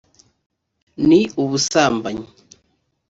ni 1.07 1.19
ubusambanyi 1.41 2.27